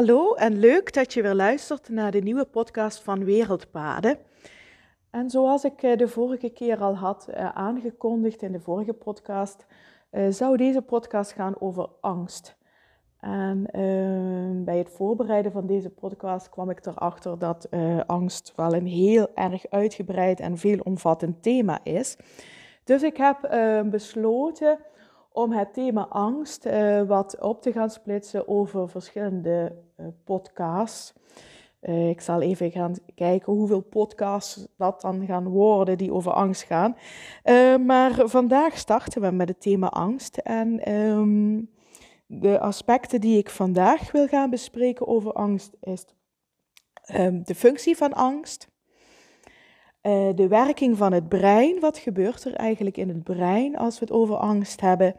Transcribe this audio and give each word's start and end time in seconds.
Hallo 0.00 0.34
en 0.34 0.58
leuk 0.58 0.92
dat 0.92 1.12
je 1.12 1.22
weer 1.22 1.34
luistert 1.34 1.88
naar 1.88 2.10
de 2.10 2.20
nieuwe 2.20 2.44
podcast 2.44 3.02
van 3.02 3.24
Wereldpaden. 3.24 4.18
En 5.10 5.30
zoals 5.30 5.64
ik 5.64 5.82
eh, 5.82 5.96
de 5.96 6.08
vorige 6.08 6.48
keer 6.48 6.78
al 6.78 6.96
had 6.96 7.28
eh, 7.28 7.48
aangekondigd 7.48 8.42
in 8.42 8.52
de 8.52 8.60
vorige 8.60 8.92
podcast, 8.92 9.66
eh, 10.10 10.30
zou 10.30 10.56
deze 10.56 10.82
podcast 10.82 11.32
gaan 11.32 11.60
over 11.60 11.88
angst. 12.00 12.56
En 13.18 13.66
ehm, 13.70 14.64
bij 14.64 14.78
het 14.78 14.90
voorbereiden 14.90 15.52
van 15.52 15.66
deze 15.66 15.90
podcast 15.90 16.48
kwam 16.48 16.70
ik 16.70 16.86
erachter 16.86 17.38
dat 17.38 17.68
angst 18.06 18.52
wel 18.56 18.74
een 18.74 18.86
heel 18.86 19.28
erg 19.34 19.70
uitgebreid 19.70 20.40
en 20.40 20.58
veelomvattend 20.58 21.42
thema 21.42 21.84
is. 21.84 22.16
Dus 22.84 23.02
ik 23.02 23.16
heb 23.16 23.38
besloten 23.90 24.78
om 25.32 25.52
het 25.52 25.74
thema 25.74 26.06
angst 26.08 26.66
uh, 26.66 27.02
wat 27.02 27.40
op 27.40 27.62
te 27.62 27.72
gaan 27.72 27.90
splitsen 27.90 28.48
over 28.48 28.88
verschillende 28.88 29.76
uh, 29.96 30.06
podcasts. 30.24 31.12
Uh, 31.80 32.08
ik 32.08 32.20
zal 32.20 32.40
even 32.40 32.70
gaan 32.70 32.94
kijken 33.14 33.52
hoeveel 33.52 33.80
podcasts 33.80 34.66
dat 34.76 35.00
dan 35.00 35.26
gaan 35.26 35.48
worden 35.48 35.98
die 35.98 36.12
over 36.12 36.32
angst 36.32 36.62
gaan. 36.62 36.96
maar 37.86 38.28
vandaag 38.28 38.78
starten 38.78 39.22
we 39.22 39.30
met 39.30 39.48
het 39.48 39.60
thema 39.60 39.88
angst. 39.88 40.36
En 40.36 40.92
um, 40.92 41.70
de 42.26 42.60
aspecten 42.60 43.20
die 43.20 43.38
ik 43.38 43.50
vandaag 43.50 44.12
wil 44.12 44.26
gaan 44.26 44.50
bespreken 44.50 45.06
over 45.06 45.32
angst 45.32 45.76
is 45.80 46.04
um, 47.14 47.44
de 47.44 47.54
functie 47.54 47.96
van 47.96 48.12
angst. 48.12 48.68
Uh, 50.02 50.28
de 50.34 50.48
werking 50.48 50.96
van 50.96 51.12
het 51.12 51.28
brein. 51.28 51.80
Wat 51.80 51.98
gebeurt 51.98 52.44
er 52.44 52.54
eigenlijk 52.54 52.96
in 52.96 53.08
het 53.08 53.24
brein 53.24 53.76
als 53.76 53.98
we 53.98 54.04
het 54.04 54.14
over 54.14 54.36
angst 54.36 54.80
hebben? 54.80 55.14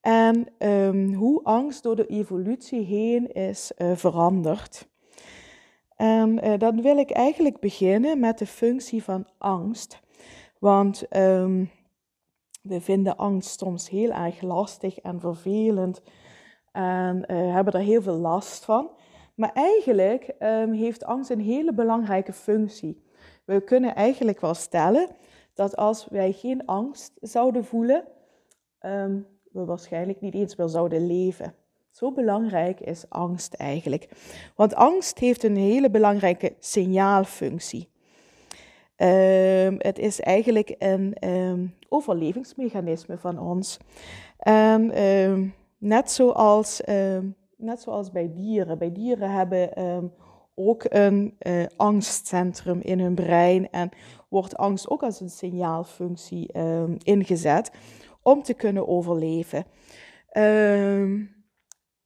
En 0.00 0.46
um, 0.58 1.12
hoe 1.14 1.42
angst 1.42 1.82
door 1.82 1.96
de 1.96 2.06
evolutie 2.06 2.84
heen 2.84 3.32
is 3.32 3.72
uh, 3.78 3.96
veranderd. 3.96 4.88
En 5.96 6.46
uh, 6.46 6.58
dan 6.58 6.82
wil 6.82 6.96
ik 6.96 7.10
eigenlijk 7.10 7.60
beginnen 7.60 8.20
met 8.20 8.38
de 8.38 8.46
functie 8.46 9.02
van 9.02 9.26
angst. 9.38 10.00
Want 10.58 11.16
um, 11.16 11.70
we 12.62 12.80
vinden 12.80 13.16
angst 13.16 13.58
soms 13.58 13.90
heel 13.90 14.10
erg 14.10 14.40
lastig 14.40 14.98
en 14.98 15.20
vervelend 15.20 16.02
en 16.72 17.32
hebben 17.32 17.72
er 17.72 17.80
heel 17.80 18.02
veel 18.02 18.18
last 18.18 18.64
van. 18.64 18.90
Maar 19.34 19.52
eigenlijk 19.52 20.34
um, 20.38 20.72
heeft 20.72 21.04
angst 21.04 21.30
een 21.30 21.40
hele 21.40 21.74
belangrijke 21.74 22.32
functie. 22.32 23.06
We 23.48 23.60
kunnen 23.60 23.94
eigenlijk 23.94 24.40
wel 24.40 24.54
stellen 24.54 25.08
dat 25.54 25.76
als 25.76 26.06
wij 26.10 26.32
geen 26.32 26.66
angst 26.66 27.12
zouden 27.20 27.64
voelen, 27.64 28.04
um, 28.80 29.26
we 29.52 29.64
waarschijnlijk 29.64 30.20
niet 30.20 30.34
eens 30.34 30.56
meer 30.56 30.68
zouden 30.68 31.06
leven. 31.06 31.54
Zo 31.90 32.12
belangrijk 32.12 32.80
is 32.80 33.04
angst 33.08 33.54
eigenlijk. 33.54 34.08
Want 34.56 34.74
angst 34.74 35.18
heeft 35.18 35.42
een 35.42 35.56
hele 35.56 35.90
belangrijke 35.90 36.54
signaalfunctie. 36.58 37.88
Um, 38.96 39.76
het 39.78 39.98
is 39.98 40.20
eigenlijk 40.20 40.74
een 40.78 41.28
um, 41.28 41.74
overlevingsmechanisme 41.88 43.18
van 43.18 43.38
ons. 43.38 43.78
En 44.38 44.92
net, 45.78 46.10
zoals, 46.10 46.80
net 47.56 47.80
zoals 47.80 48.10
bij 48.10 48.30
dieren. 48.34 48.78
Bij 48.78 48.92
dieren 48.92 49.30
hebben 49.30 49.70
ook 50.58 50.84
een 50.88 51.36
uh, 51.46 51.64
angstcentrum 51.76 52.80
in 52.80 53.00
hun 53.00 53.14
brein 53.14 53.70
en 53.70 53.90
wordt 54.28 54.56
angst 54.56 54.88
ook 54.88 55.02
als 55.02 55.20
een 55.20 55.30
signaalfunctie 55.30 56.58
um, 56.58 56.96
ingezet 57.02 57.70
om 58.22 58.42
te 58.42 58.54
kunnen 58.54 58.88
overleven. 58.88 59.64
Um, 60.32 61.36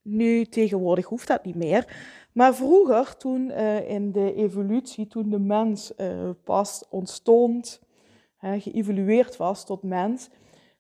nu 0.03 0.45
tegenwoordig 0.45 1.07
hoeft 1.07 1.29
dat 1.29 1.45
niet 1.45 1.55
meer. 1.55 1.97
Maar 2.33 2.55
vroeger, 2.55 3.17
toen 3.17 3.51
uh, 3.51 3.91
in 3.91 4.13
de 4.13 4.35
evolutie, 4.35 5.07
toen 5.07 5.31
de 5.31 5.39
mens 5.39 5.93
uh, 5.97 6.31
pas 6.45 6.85
ontstond, 6.91 7.81
geëvolueerd 8.39 9.37
was 9.37 9.65
tot 9.65 9.83
mens, 9.83 10.29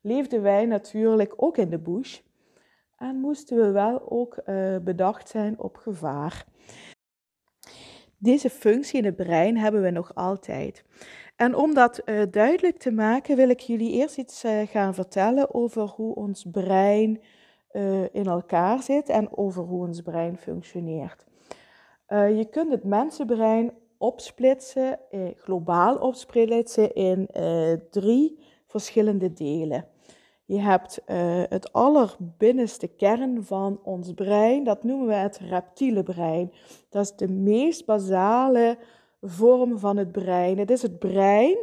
leefden 0.00 0.42
wij 0.42 0.66
natuurlijk 0.66 1.34
ook 1.36 1.56
in 1.56 1.70
de 1.70 1.78
bush. 1.78 2.20
En 2.96 3.16
moesten 3.16 3.56
we 3.56 3.70
wel 3.70 4.10
ook 4.10 4.42
bedacht 4.84 5.28
zijn 5.28 5.58
op 5.58 5.76
gevaar. 5.76 6.46
Deze 8.22 8.50
functie 8.50 8.98
in 8.98 9.04
het 9.04 9.16
brein 9.16 9.56
hebben 9.56 9.82
we 9.82 9.90
nog 9.90 10.14
altijd. 10.14 10.84
En 11.36 11.54
om 11.54 11.74
dat 11.74 12.02
uh, 12.04 12.22
duidelijk 12.30 12.78
te 12.78 12.90
maken, 12.90 13.36
wil 13.36 13.48
ik 13.48 13.60
jullie 13.60 13.92
eerst 13.92 14.18
iets 14.18 14.44
uh, 14.44 14.66
gaan 14.66 14.94
vertellen 14.94 15.54
over 15.54 15.82
hoe 15.82 16.14
ons 16.14 16.46
brein 16.50 17.20
uh, 17.72 18.02
in 18.02 18.26
elkaar 18.26 18.82
zit 18.82 19.08
en 19.08 19.36
over 19.36 19.62
hoe 19.62 19.86
ons 19.86 20.00
brein 20.00 20.36
functioneert. 20.36 21.24
je 22.08 22.46
kunt 22.50 22.70
het 22.70 22.84
mensenbrein 22.84 23.72
opsplitsen, 23.98 24.98
globaal 25.36 25.96
opsplitsen 25.96 26.94
in 26.94 27.28
drie 27.90 28.38
verschillende 28.66 29.32
delen. 29.32 29.86
Je 30.52 30.60
hebt 30.60 31.02
uh, 31.06 31.16
het 31.48 31.72
allerbinnenste 31.72 32.86
kern 32.86 33.44
van 33.44 33.80
ons 33.82 34.12
brein, 34.12 34.64
dat 34.64 34.84
noemen 34.84 35.06
we 35.06 35.14
het 35.14 35.38
reptiele 35.38 36.02
brein. 36.02 36.52
Dat 36.88 37.02
is 37.04 37.16
de 37.16 37.28
meest 37.28 37.86
basale 37.86 38.78
vorm 39.22 39.78
van 39.78 39.96
het 39.96 40.12
brein. 40.12 40.58
Het 40.58 40.70
is 40.70 40.82
het 40.82 40.98
brein 40.98 41.56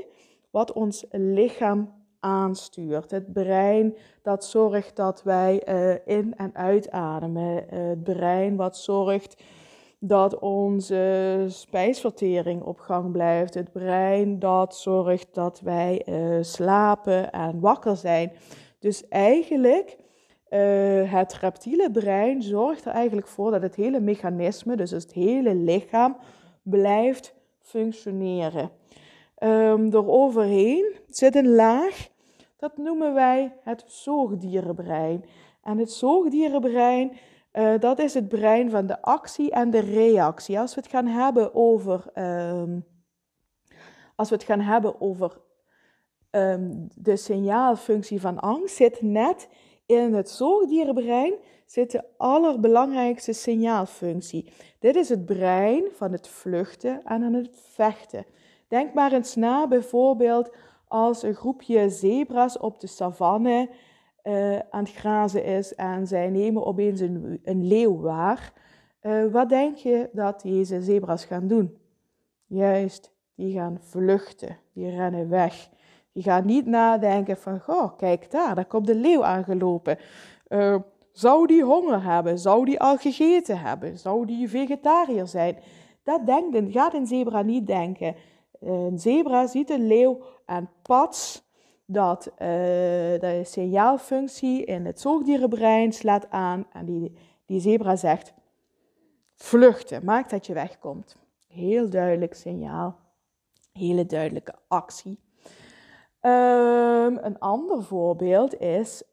wat 0.50 0.74
ons 0.74 1.06
lichaam 1.12 1.94
aanstuurt. 2.20 3.12
Het 3.12 3.34
brein 3.34 3.96
dat 4.22 4.46
zorgt 4.46 4.96
dat 4.96 5.24
wij 5.24 5.68
uh, 5.68 6.18
in- 6.18 6.36
en 6.36 6.56
uitademen. 6.56 7.64
Uh, 7.74 7.88
het 7.88 8.04
brein 8.04 8.56
wat 8.56 8.78
zorgt 8.78 9.44
dat 10.00 10.40
onze 10.40 11.46
spijsvertering 11.48 12.64
op 12.64 12.80
gang 12.80 13.12
blijft. 13.12 13.54
Het 13.54 13.72
brein 13.72 14.40
dat 14.40 14.76
zorgt 14.76 15.28
dat 15.34 15.60
wij 15.60 16.06
slapen 16.42 17.32
en 17.32 17.60
wakker 17.60 17.96
zijn. 17.96 18.32
Dus 18.80 19.08
eigenlijk, 19.08 19.98
uh, 20.50 21.14
het 21.14 21.34
reptiele 21.34 21.92
brein 21.92 22.42
zorgt 22.42 22.86
er 22.86 22.92
eigenlijk 22.92 23.28
voor 23.28 23.52
dat 23.52 23.62
het 23.62 23.76
hele 23.76 24.00
mechanisme, 24.00 24.76
dus 24.76 24.92
het 24.92 25.14
hele 25.14 25.56
lichaam, 25.56 26.18
blijft 26.62 27.36
functioneren. 27.60 28.72
Um, 29.44 29.94
overheen 29.94 30.96
zit 31.08 31.36
een 31.36 31.56
laag, 31.56 32.10
dat 32.58 32.78
noemen 32.78 33.14
wij 33.14 33.54
het 33.64 33.84
zoogdierenbrein. 33.88 35.26
En 35.64 35.78
het 35.78 35.92
zoogdierenbrein, 35.92 37.18
uh, 37.54 37.80
dat 37.80 38.00
is 38.00 38.14
het 38.14 38.28
brein 38.28 38.70
van 38.70 38.86
de 38.86 39.02
actie 39.02 39.52
en 39.52 39.70
de 39.70 39.80
reactie. 39.80 40.60
Als 40.60 40.76
we 40.76 40.82
het 40.82 40.90
gaan 40.90 41.08
hebben 41.08 41.56
over, 41.56 42.06
um, 42.16 42.86
als 44.16 44.30
we 44.30 44.36
het 44.36 44.44
gaan 44.44 44.62
hebben 44.62 45.02
over 45.02 45.38
um, 46.32 46.88
de 46.96 47.16
signaalfunctie 47.16 48.22
van 48.22 48.40
angst 48.40 48.76
zit 48.76 49.02
net 49.02 49.50
in 49.86 50.14
het 50.14 50.30
zoogdierenbrein 50.30 51.34
zit 51.66 51.92
de 51.92 52.04
allerbelangrijkste 52.18 53.34
signaalfunctie. 53.34 54.52
Dit 54.80 54.96
is 54.96 55.10
het 55.10 55.26
brein 55.26 55.84
van 55.92 56.12
het 56.12 56.28
vluchten 56.28 57.04
en 57.04 57.24
aan 57.24 57.34
het 57.34 57.50
vechten. 57.54 58.26
Denk 58.68 58.94
maar 58.94 59.14
eens 59.14 59.36
na 59.36 59.68
bijvoorbeeld 59.68 60.56
als 60.88 61.24
een 61.24 61.36
groepje 61.36 61.90
zebra's 61.90 62.60
op 62.60 62.80
de 62.80 62.88
savanne 62.88 63.70
uh, 64.24 64.60
aan 64.60 64.84
het 64.84 64.94
grazen 64.94 65.44
is 65.44 65.76
en 65.76 66.08
zij 66.08 66.30
nemen 66.30 66.66
opeens 66.66 67.00
een, 67.00 67.40
een 67.44 67.68
leeuw 67.68 68.00
waar. 68.00 68.54
Uh, 69.02 69.32
wat 69.32 69.50
denk 69.50 69.76
je 69.76 70.10
dat 70.14 70.42
deze 70.42 70.82
zebra's 70.82 71.26
gaan 71.26 71.48
doen? 71.48 71.78
Juist, 72.46 73.12
die 73.36 73.54
gaan 73.54 73.78
vluchten, 73.82 74.58
die 74.74 74.90
rennen 74.90 75.30
weg. 75.30 75.70
Je 76.20 76.26
gaat 76.26 76.44
niet 76.44 76.66
nadenken 76.66 77.38
van, 77.38 77.60
goh, 77.60 77.98
kijk 77.98 78.32
daar, 78.32 78.56
daar 78.56 78.66
komt 78.66 78.88
de 78.88 78.96
leeuw 78.96 79.24
aangelopen. 79.24 79.98
Uh, 80.48 80.76
zou 81.12 81.48
die 81.48 81.64
honger 81.64 82.04
hebben? 82.04 82.40
Zou 82.40 82.66
die 82.66 82.80
al 82.80 82.98
gegeten 82.98 83.60
hebben? 83.60 83.98
Zou 83.98 84.26
die 84.26 84.50
vegetariër 84.50 85.28
zijn? 85.28 85.58
Dat 86.04 86.26
denkt, 86.26 86.74
gaat 86.74 86.94
een 86.94 87.08
zebra 87.08 87.42
niet 87.42 87.68
denken. 87.68 88.16
Een 88.60 89.00
zebra 89.00 89.48
ziet 89.48 89.70
een 89.70 89.88
leeuw 89.88 90.22
en 90.46 90.70
pats, 90.82 91.48
dat 91.86 92.28
uh, 92.32 92.38
de 92.38 93.42
signaalfunctie 93.44 94.66
in 94.66 94.86
het 94.86 95.00
zoogdierenbrein 95.00 95.92
slaat 95.92 96.30
aan. 96.30 96.66
En 96.74 96.86
die, 96.86 97.18
die 97.46 97.60
zebra 97.60 97.96
zegt, 97.96 98.34
vluchten, 99.36 100.06
maak 100.06 100.30
dat 100.30 100.46
je 100.46 100.54
wegkomt. 100.54 101.18
Heel 101.48 101.90
duidelijk 101.90 102.34
signaal, 102.34 103.00
hele 103.72 104.06
duidelijke 104.06 104.54
actie. 104.68 105.28
Um, 106.22 107.18
een 107.18 107.40
ander 107.40 107.84
voorbeeld 107.84 108.60
is, 108.60 109.04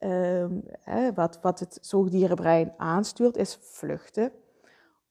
hè, 0.80 1.12
wat, 1.14 1.38
wat 1.42 1.60
het 1.60 1.78
zoogdierenbrein 1.80 2.74
aanstuurt, 2.76 3.36
is 3.36 3.58
vluchten 3.60 4.32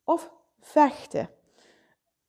of 0.04 0.32
vechten. 0.60 1.30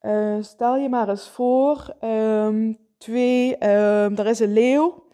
Uh, 0.00 0.36
stel 0.42 0.76
je 0.76 0.88
maar 0.88 1.08
eens 1.08 1.28
voor, 1.28 1.94
um, 2.00 2.78
twee, 2.98 3.56
er 3.56 4.26
is 4.26 4.38
een 4.38 4.52
leeuw 4.52 5.04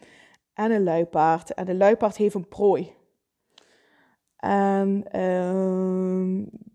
en 0.55 0.71
een 0.71 0.83
luipaard. 0.83 1.55
En 1.55 1.65
de 1.65 1.75
luipaard 1.75 2.17
heeft 2.17 2.35
een 2.35 2.49
prooi. 2.49 2.95
En 4.37 5.05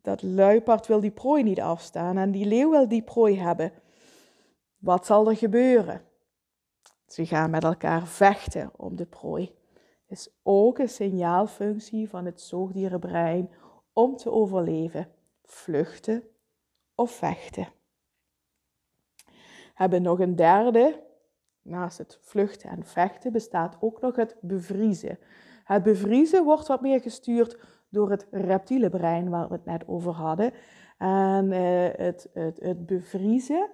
dat 0.01 0.21
luipaard 0.21 0.87
wil 0.87 0.99
die 0.99 1.11
prooi 1.11 1.43
niet 1.43 1.61
afstaan 1.61 2.17
en 2.17 2.31
die 2.31 2.45
leeuw 2.45 2.69
wil 2.69 2.87
die 2.87 3.03
prooi 3.03 3.39
hebben. 3.39 3.71
Wat 4.77 5.05
zal 5.05 5.29
er 5.29 5.37
gebeuren? 5.37 6.01
Ze 7.07 7.25
gaan 7.25 7.49
met 7.49 7.63
elkaar 7.63 8.07
vechten 8.07 8.71
om 8.75 8.95
de 8.95 9.05
prooi. 9.05 9.55
Is 10.07 10.29
ook 10.43 10.77
een 10.77 10.89
signaalfunctie 10.89 12.09
van 12.09 12.25
het 12.25 12.41
zoogdierenbrein 12.41 13.49
om 13.93 14.15
te 14.15 14.31
overleven, 14.31 15.07
vluchten 15.43 16.23
of 16.95 17.11
vechten. 17.11 17.67
Hebben 19.73 20.01
nog 20.01 20.19
een 20.19 20.35
derde, 20.35 21.03
naast 21.61 21.97
het 21.97 22.19
vluchten 22.21 22.69
en 22.69 22.85
vechten 22.85 23.31
bestaat 23.31 23.77
ook 23.79 24.01
nog 24.01 24.15
het 24.15 24.35
bevriezen. 24.41 25.19
Het 25.63 25.83
bevriezen 25.83 26.43
wordt 26.43 26.67
wat 26.67 26.81
meer 26.81 27.01
gestuurd 27.01 27.57
door 27.89 28.09
het 28.09 28.27
reptiele 28.31 28.89
brein 28.89 29.29
waar 29.29 29.47
we 29.47 29.53
het 29.53 29.65
net 29.65 29.87
over 29.87 30.11
hadden. 30.11 30.53
En 30.97 31.51
uh, 31.51 31.87
het, 31.95 32.29
het, 32.33 32.59
het 32.59 32.85
bevriezen, 32.85 33.69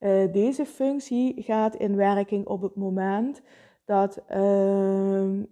uh, 0.00 0.32
deze 0.32 0.66
functie 0.66 1.42
gaat 1.42 1.74
in 1.74 1.96
werking 1.96 2.46
op 2.46 2.62
het 2.62 2.74
moment 2.74 3.42
dat, 3.84 4.22
uh, 4.30 5.42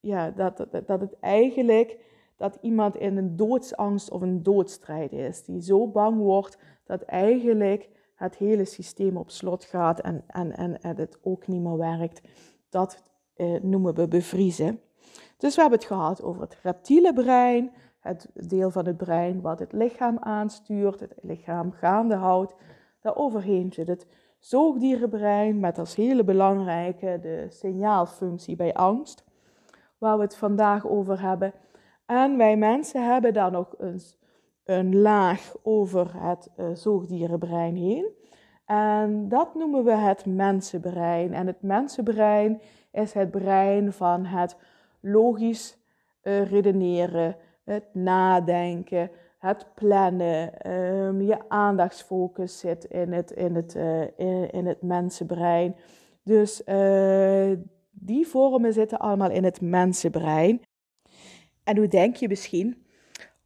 ja, 0.00 0.30
dat, 0.30 0.56
dat, 0.56 0.86
dat 0.86 1.00
het 1.00 1.18
eigenlijk 1.20 1.98
dat 2.36 2.58
iemand 2.60 2.96
in 2.96 3.16
een 3.16 3.36
doodsangst 3.36 4.10
of 4.10 4.20
een 4.20 4.42
doodstrijd 4.42 5.12
is. 5.12 5.44
Die 5.44 5.62
zo 5.62 5.88
bang 5.88 6.18
wordt 6.18 6.58
dat 6.84 7.02
eigenlijk 7.02 7.88
het 8.14 8.36
hele 8.36 8.64
systeem 8.64 9.16
op 9.16 9.30
slot 9.30 9.64
gaat 9.64 10.00
en, 10.00 10.24
en, 10.26 10.56
en, 10.56 10.80
en 10.80 10.96
het 10.96 11.18
ook 11.22 11.46
niet 11.46 11.62
meer 11.62 11.76
werkt. 11.76 12.20
Dat 12.68 13.02
eh, 13.34 13.60
noemen 13.62 13.94
we 13.94 14.08
bevriezen. 14.08 14.80
Dus 15.36 15.54
we 15.54 15.60
hebben 15.60 15.78
het 15.78 15.88
gehad 15.88 16.22
over 16.22 16.42
het 16.42 16.58
reptiele 16.62 17.12
brein, 17.12 17.72
het 18.00 18.30
deel 18.32 18.70
van 18.70 18.86
het 18.86 18.96
brein 18.96 19.40
wat 19.40 19.58
het 19.58 19.72
lichaam 19.72 20.18
aanstuurt, 20.18 21.00
het 21.00 21.14
lichaam 21.22 21.72
gaande 21.72 22.14
houdt. 22.14 22.54
Daaroverheen 23.06 23.72
zit 23.72 23.88
het 23.88 24.06
zoogdierenbrein 24.38 25.60
met 25.60 25.78
als 25.78 25.94
hele 25.94 26.24
belangrijke 26.24 27.18
de 27.22 27.46
signaalfunctie 27.48 28.56
bij 28.56 28.74
angst, 28.74 29.24
waar 29.98 30.16
we 30.16 30.22
het 30.22 30.36
vandaag 30.36 30.86
over 30.86 31.20
hebben. 31.20 31.52
En 32.06 32.36
wij 32.36 32.56
mensen 32.56 33.10
hebben 33.10 33.34
daar 33.34 33.50
nog 33.50 33.74
eens 33.78 34.18
een 34.64 35.00
laag 35.00 35.54
over 35.62 36.22
het 36.22 36.50
uh, 36.56 36.66
zoogdierenbrein 36.72 37.76
heen. 37.76 38.08
En 38.64 39.28
dat 39.28 39.54
noemen 39.54 39.84
we 39.84 39.94
het 39.94 40.26
mensenbrein. 40.26 41.34
En 41.34 41.46
het 41.46 41.62
mensenbrein 41.62 42.60
is 42.92 43.12
het 43.12 43.30
brein 43.30 43.92
van 43.92 44.24
het 44.24 44.56
logisch 45.00 45.78
uh, 46.22 46.50
redeneren, 46.50 47.36
het 47.64 47.94
nadenken, 47.94 49.10
het 49.46 49.66
plannen. 49.74 50.70
Um, 50.72 51.22
je 51.22 51.48
aandachtsfocus 51.48 52.58
zit 52.58 52.84
in 52.84 53.12
het, 53.12 53.30
in 53.30 53.54
het, 53.54 53.74
uh, 53.74 54.00
in, 54.50 54.66
het 54.66 54.82
mensenbrein. 54.82 55.76
Dus 56.22 56.62
die 57.90 58.26
vormen 58.26 58.72
zitten 58.72 58.98
allemaal 58.98 59.30
in 59.30 59.44
het 59.44 59.60
mensenbrein. 59.60 60.60
En 61.64 61.76
hoe 61.76 61.88
denk 61.88 62.16
je 62.16 62.28
misschien? 62.28 62.86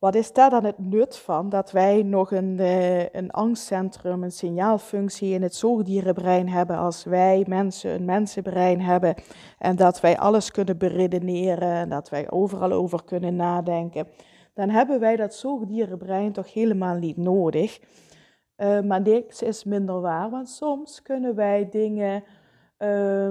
Wat 0.01 0.15
is 0.15 0.33
daar 0.33 0.51
dan 0.51 0.65
het 0.65 0.79
nut 0.79 1.19
van 1.19 1.49
dat 1.49 1.71
wij 1.71 2.03
nog 2.03 2.33
een, 2.33 2.57
uh, 2.61 3.09
een 3.09 3.31
angstcentrum, 3.31 4.23
een 4.23 4.33
signaalfunctie 4.33 5.35
in 5.35 5.43
het 5.43 5.55
zoogdierenbrein 5.55 6.49
hebben 6.49 6.77
als 6.77 7.05
wij 7.05 7.45
mensen 7.49 7.91
een 7.91 8.05
mensenbrein 8.05 8.81
hebben 8.81 9.15
en 9.59 9.77
dat 9.77 10.01
wij 10.01 10.19
alles 10.19 10.51
kunnen 10.51 10.79
beredeneren 10.79 11.73
en 11.73 11.89
dat 11.89 12.09
wij 12.09 12.31
overal 12.31 12.73
over 12.73 13.05
kunnen 13.05 13.37
nadenken, 13.37 14.07
dan 14.61 14.71
hebben 14.71 15.01
wij 15.01 15.17
dat 15.17 15.35
zoogdierenbrein 15.35 16.33
toch 16.33 16.53
helemaal 16.53 16.97
niet 16.97 17.17
nodig. 17.17 17.81
Uh, 18.57 18.81
maar 18.81 19.01
niks 19.01 19.43
is 19.43 19.65
minder 19.65 20.01
waar, 20.01 20.31
want 20.31 20.49
soms 20.49 21.03
kunnen 21.03 21.35
wij 21.35 21.69
dingen 21.71 22.25
uh, 22.79 23.31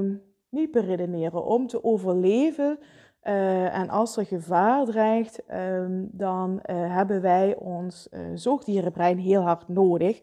niet 0.50 0.72
beredeneren 0.72 1.46
om 1.46 1.68
te 1.68 1.84
overleven 1.84 2.80
uh, 3.24 3.78
en 3.78 3.90
als 3.90 4.18
er 4.18 4.26
gevaar 4.26 4.86
dreigt, 4.86 5.42
um, 5.54 6.10
dan 6.12 6.52
uh, 6.52 6.96
hebben 6.96 7.22
wij 7.22 7.56
ons 7.56 8.10
zoogdierenbrein 8.34 9.18
heel 9.18 9.42
hard 9.42 9.68
nodig. 9.68 10.22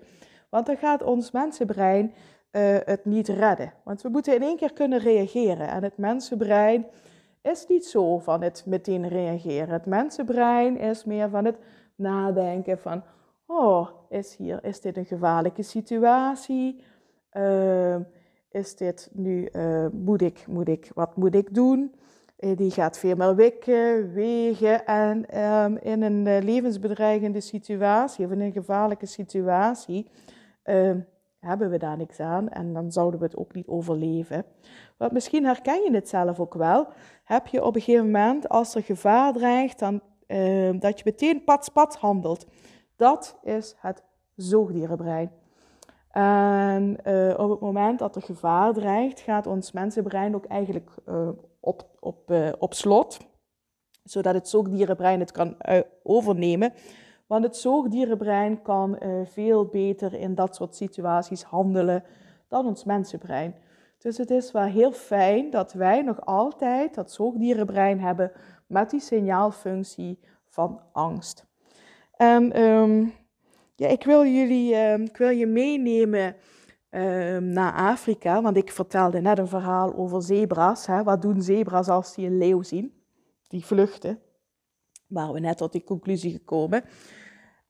Want 0.50 0.66
dan 0.66 0.76
gaat 0.76 1.02
ons 1.02 1.30
mensenbrein 1.30 2.14
het 2.84 3.04
niet 3.04 3.28
redden. 3.28 3.72
Want 3.84 4.02
we 4.02 4.08
moeten 4.08 4.34
in 4.34 4.42
één 4.42 4.56
keer 4.56 4.72
kunnen 4.72 4.98
reageren. 4.98 5.68
En 5.68 5.82
het 5.82 5.96
mensenbrein 5.96 6.86
is 7.46 7.66
niet 7.66 7.86
zo 7.86 8.18
van 8.18 8.42
het 8.42 8.62
meteen 8.66 9.08
reageren. 9.08 9.68
Het 9.68 9.86
mensenbrein 9.86 10.78
is 10.78 11.04
meer 11.04 11.28
van 11.28 11.44
het 11.44 11.58
nadenken 11.94 12.78
van... 12.78 13.02
Oh, 13.46 13.88
is, 14.08 14.36
hier, 14.36 14.64
is 14.64 14.80
dit 14.80 14.96
een 14.96 15.04
gevaarlijke 15.04 15.62
situatie? 15.62 16.82
Ehm, 17.30 18.02
is 18.50 18.76
dit 18.76 19.10
nu... 19.12 19.50
moet, 19.92 20.22
ik, 20.22 20.46
moet 20.46 20.68
ik, 20.68 20.90
wat 20.94 21.16
moet 21.16 21.34
ik 21.34 21.54
doen? 21.54 21.94
Eh, 22.36 22.56
die 22.56 22.70
gaat 22.70 22.98
veel 22.98 23.16
meer 23.16 23.34
wikken, 23.34 24.12
wegen 24.12 24.86
en 24.86 25.42
um, 25.42 25.76
in 25.76 26.02
een 26.02 26.26
uh, 26.26 26.42
levensbedreigende 26.42 27.40
situatie 27.40 28.24
of 28.24 28.30
in 28.30 28.40
een 28.40 28.52
gevaarlijke 28.52 29.06
situatie 29.06 30.10
um, 30.64 31.06
hebben 31.40 31.70
we 31.70 31.78
daar 31.78 31.96
niks 31.96 32.20
aan 32.20 32.48
en 32.48 32.72
dan 32.72 32.92
zouden 32.92 33.20
we 33.20 33.26
het 33.26 33.36
ook 33.36 33.54
niet 33.54 33.66
overleven. 33.66 34.44
Want 34.96 35.12
misschien 35.12 35.44
herken 35.44 35.82
je 35.82 35.90
het 35.94 36.08
zelf 36.08 36.40
ook 36.40 36.54
wel. 36.54 36.88
Heb 37.26 37.46
je 37.46 37.64
op 37.64 37.74
een 37.74 37.80
gegeven 37.80 38.04
moment, 38.04 38.48
als 38.48 38.74
er 38.74 38.82
gevaar 38.82 39.32
dreigt, 39.32 39.78
dan, 39.78 40.00
uh, 40.26 40.80
dat 40.80 40.98
je 40.98 41.04
meteen 41.04 41.44
pats 41.44 41.96
handelt. 41.96 42.46
Dat 42.96 43.38
is 43.42 43.74
het 43.78 44.02
zoogdierenbrein. 44.34 45.30
En 46.10 46.96
uh, 47.06 47.34
op 47.38 47.50
het 47.50 47.60
moment 47.60 47.98
dat 47.98 48.16
er 48.16 48.22
gevaar 48.22 48.72
dreigt, 48.72 49.20
gaat 49.20 49.46
ons 49.46 49.72
mensenbrein 49.72 50.34
ook 50.34 50.44
eigenlijk 50.44 50.90
uh, 51.08 51.28
op, 51.60 51.86
op, 52.00 52.30
uh, 52.30 52.48
op 52.58 52.74
slot, 52.74 53.18
zodat 54.04 54.34
het 54.34 54.48
zoogdierenbrein 54.48 55.20
het 55.20 55.32
kan 55.32 55.56
overnemen. 56.02 56.72
Want 57.26 57.44
het 57.44 57.56
zoogdierenbrein 57.56 58.62
kan 58.62 58.98
veel 59.24 59.64
beter 59.64 60.14
in 60.14 60.34
dat 60.34 60.56
soort 60.56 60.76
situaties 60.76 61.42
handelen 61.42 62.04
dan 62.48 62.66
ons 62.66 62.84
mensenbrein. 62.84 63.54
Dus 64.06 64.18
het 64.18 64.30
is 64.30 64.52
wel 64.52 64.62
heel 64.62 64.92
fijn 64.92 65.50
dat 65.50 65.72
wij 65.72 66.02
nog 66.02 66.26
altijd 66.26 66.94
dat 66.94 67.12
zoogdierenbrein 67.12 68.00
hebben 68.00 68.32
met 68.66 68.90
die 68.90 69.00
signaalfunctie 69.00 70.18
van 70.48 70.80
angst. 70.92 71.46
En 72.16 72.62
um, 72.62 73.12
ja, 73.74 73.88
ik 73.88 74.04
wil 74.04 74.26
jullie, 74.26 74.72
uh, 74.72 74.98
ik 74.98 75.16
wil 75.16 75.28
je 75.28 75.46
meenemen 75.46 76.36
uh, 76.90 77.36
naar 77.38 77.72
Afrika, 77.72 78.42
want 78.42 78.56
ik 78.56 78.72
vertelde 78.72 79.20
net 79.20 79.38
een 79.38 79.48
verhaal 79.48 79.94
over 79.94 80.22
zebra's. 80.22 80.86
Hè? 80.86 81.02
Wat 81.02 81.22
doen 81.22 81.42
zebra's 81.42 81.88
als 81.88 82.14
die 82.14 82.26
een 82.26 82.38
leeuw 82.38 82.62
zien? 82.62 83.02
Die 83.48 83.64
vluchten. 83.64 84.18
Waar 85.06 85.32
we 85.32 85.40
net 85.40 85.56
tot 85.56 85.72
die 85.72 85.84
conclusie 85.84 86.32
gekomen. 86.32 86.82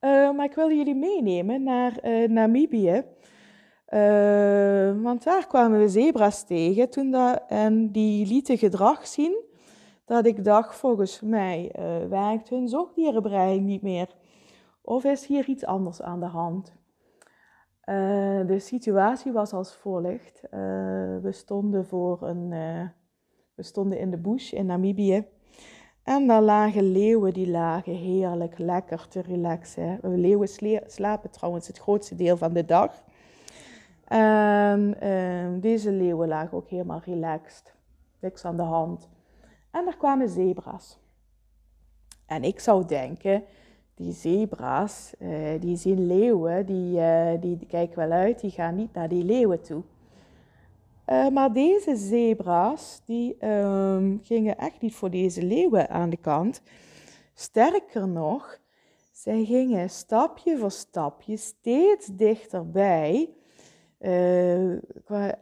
Uh, 0.01 0.31
maar 0.31 0.45
ik 0.45 0.55
wil 0.55 0.71
jullie 0.71 0.95
meenemen 0.95 1.63
naar 1.63 1.97
eh, 1.97 2.29
Namibië. 2.29 3.03
Want 5.01 5.23
daar 5.23 5.47
kwamen 5.47 5.79
we 5.79 5.89
zebra's 5.89 6.43
tegen 6.43 6.89
toen 6.89 7.11
dat, 7.11 7.43
en 7.47 7.91
die 7.91 8.25
lieten 8.27 8.57
gedrag 8.57 9.07
zien 9.07 9.43
dat 10.05 10.25
ik 10.25 10.43
dacht, 10.43 10.75
volgens 10.75 11.21
mij 11.21 11.71
werkt 12.09 12.49
hun 12.49 12.67
zoogdierenbrein 12.67 13.65
niet 13.65 13.81
meer. 13.81 14.15
Of 14.81 15.03
is 15.03 15.25
hier 15.25 15.45
iets 15.45 15.65
anders 15.65 16.01
aan 16.01 16.19
de 16.19 16.25
hand? 16.25 16.75
Uh, 17.89 18.47
de 18.47 18.59
situatie 18.59 19.31
was 19.31 19.53
als 19.53 19.75
volgt. 19.75 20.41
Uh, 20.43 20.59
we 21.21 21.29
stonden 21.31 21.85
voor 21.85 22.21
een. 22.21 22.51
Uh, 22.51 22.87
we 23.55 23.63
stonden 23.63 23.99
in 23.99 24.11
de 24.11 24.17
bush 24.17 24.51
in 24.51 24.65
Namibië. 24.65 25.25
En 26.03 26.27
daar 26.27 26.41
lagen 26.41 26.91
leeuwen, 26.91 27.33
die 27.33 27.49
lagen 27.49 27.93
heerlijk 27.93 28.57
lekker 28.57 29.07
te 29.07 29.21
relaxen. 29.21 29.99
Leeuwen 30.01 30.47
slapen 30.85 31.31
trouwens 31.31 31.67
het 31.67 31.77
grootste 31.77 32.15
deel 32.15 32.37
van 32.37 32.53
de 32.53 32.65
dag. 32.65 33.03
En 34.07 34.99
ehm, 34.99 35.59
deze 35.59 35.91
leeuwen 35.91 36.27
lagen 36.27 36.57
ook 36.57 36.69
helemaal 36.69 37.01
relaxed. 37.05 37.75
Niks 38.19 38.45
aan 38.45 38.57
de 38.57 38.63
hand. 38.63 39.09
En 39.71 39.87
er 39.87 39.97
kwamen 39.97 40.29
zebra's. 40.29 40.99
En 42.25 42.43
ik 42.43 42.59
zou 42.59 42.85
denken, 42.85 43.43
die 43.95 44.11
zebra's, 44.11 45.13
uh, 45.19 45.59
die 45.59 45.77
zien 45.77 46.07
leeuwen, 46.07 46.65
die, 46.65 46.99
uh, 46.99 47.41
die 47.41 47.65
kijken 47.67 47.97
wel 47.97 48.11
uit, 48.11 48.39
die 48.39 48.51
gaan 48.51 48.75
niet 48.75 48.93
naar 48.93 49.09
die 49.09 49.23
leeuwen 49.23 49.61
toe. 49.61 49.83
Uh, 51.07 51.29
maar 51.29 51.53
deze 51.53 51.95
zebra's, 51.95 53.01
die 53.05 53.47
um, 53.47 54.19
gingen 54.23 54.57
echt 54.57 54.81
niet 54.81 54.95
voor 54.95 55.09
deze 55.09 55.43
leeuwen 55.43 55.89
aan 55.89 56.09
de 56.09 56.17
kant. 56.17 56.61
Sterker 57.33 58.07
nog, 58.07 58.59
zij 59.11 59.45
gingen 59.45 59.89
stapje 59.89 60.57
voor 60.57 60.71
stapje 60.71 61.37
steeds 61.37 62.05
dichterbij, 62.05 63.29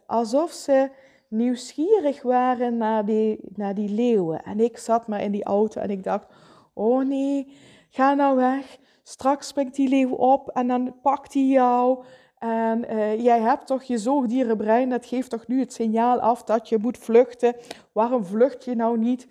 alsof 0.06 0.52
ze 0.52 0.90
nieuwsgierig 1.28 2.22
waren 2.22 2.78
naar 2.78 3.06
die, 3.06 3.40
naar 3.56 3.74
die 3.74 3.90
leeuwen. 3.90 4.44
En 4.44 4.60
ik 4.60 4.78
zat 4.78 5.08
maar 5.08 5.22
in 5.22 5.32
die 5.32 5.44
auto 5.44 5.82
en 5.82 5.90
ik 5.90 6.04
dacht, 6.04 6.28
oh 6.74 7.06
nee, 7.06 7.48
Ga 7.96 8.14
nou 8.14 8.36
weg. 8.36 8.78
straks 9.04 9.48
springt 9.48 9.76
die 9.76 9.88
leeuw 9.88 10.12
op 10.12 10.50
en 10.50 10.68
dan 10.68 10.96
pakt 11.02 11.34
hij 11.34 11.44
jou. 11.44 12.04
En 12.38 12.94
uh, 12.94 13.24
jij 13.24 13.40
hebt 13.40 13.68
toch 13.68 13.84
je 13.84 13.98
zoogdierenbrein, 13.98 14.90
dat 14.90 15.06
geeft 15.06 15.30
toch 15.30 15.48
nu 15.48 15.60
het 15.60 15.74
signaal 15.74 16.20
af 16.20 16.44
dat 16.44 16.70
je 16.70 16.78
moet 16.78 16.98
vluchten. 16.98 17.56
Waarom 17.92 18.26
vlucht 18.26 18.66
je 18.66 18.76
nou 18.76 18.98
niet? 18.98 19.28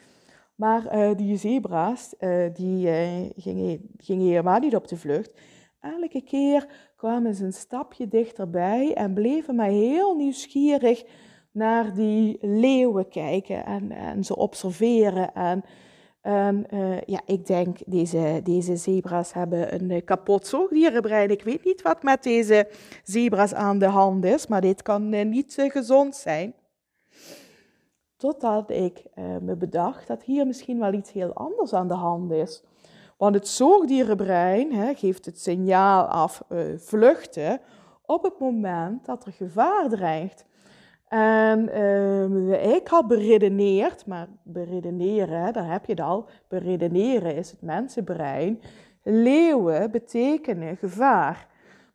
Maar 0.54 0.96
uh, 0.96 1.16
die 1.16 1.36
zebra's, 1.36 2.14
die 2.54 2.88
gingen, 3.36 3.90
gingen 3.96 4.26
helemaal 4.26 4.58
niet 4.58 4.76
op 4.76 4.88
de 4.88 4.96
vlucht. 4.96 5.32
Elke 5.80 6.22
keer 6.22 6.66
kwamen 7.04 7.34
ze 7.34 7.44
een 7.44 7.52
stapje 7.52 8.08
dichterbij 8.08 8.94
en 8.94 9.14
bleven 9.14 9.54
mij 9.54 9.72
heel 9.72 10.16
nieuwsgierig 10.16 11.04
naar 11.50 11.94
die 11.94 12.38
leeuwen 12.40 13.08
kijken 13.08 13.64
en, 13.64 13.90
en 13.90 14.24
ze 14.24 14.36
observeren. 14.36 15.34
En, 15.34 15.64
en 16.20 16.66
uh, 16.74 17.00
ja, 17.00 17.20
ik 17.26 17.46
denk, 17.46 17.78
deze, 17.86 18.40
deze 18.44 18.76
zebra's 18.76 19.32
hebben 19.32 19.90
een 19.90 20.04
kapot 20.04 20.46
zoogdierenbrein. 20.46 21.30
Ik 21.30 21.42
weet 21.42 21.64
niet 21.64 21.82
wat 21.82 22.02
met 22.02 22.22
deze 22.22 22.68
zebra's 23.02 23.54
aan 23.54 23.78
de 23.78 23.88
hand 23.88 24.24
is, 24.24 24.46
maar 24.46 24.60
dit 24.60 24.82
kan 24.82 25.12
uh, 25.12 25.24
niet 25.24 25.54
gezond 25.68 26.16
zijn. 26.16 26.54
Totdat 28.16 28.70
ik 28.70 29.04
me 29.40 29.56
bedacht 29.56 30.06
dat 30.06 30.22
hier 30.22 30.46
misschien 30.46 30.78
wel 30.78 30.92
iets 30.92 31.12
heel 31.12 31.32
anders 31.32 31.72
aan 31.72 31.88
de 31.88 31.94
hand 31.94 32.32
is. 32.32 32.62
Want 33.18 33.34
het 33.34 33.48
zoogdierenbrein 33.48 34.72
hè, 34.72 34.94
geeft 34.94 35.24
het 35.24 35.40
signaal 35.40 36.04
af 36.04 36.42
vluchten 36.76 37.60
op 38.06 38.22
het 38.22 38.38
moment 38.38 39.04
dat 39.04 39.26
er 39.26 39.32
gevaar 39.32 39.88
dreigt. 39.88 40.44
En 41.08 41.68
uh, 41.68 42.74
ik 42.74 42.88
had 42.88 43.06
beredeneerd, 43.06 44.06
maar 44.06 44.28
beredeneren, 44.42 45.52
daar 45.52 45.70
heb 45.70 45.84
je 45.84 45.92
het 45.92 46.00
al. 46.00 46.28
Beredeneren 46.48 47.36
is 47.36 47.50
het 47.50 47.62
mensenbrein. 47.62 48.60
Leeuwen 49.02 49.90
betekenen 49.90 50.76
gevaar. 50.76 51.46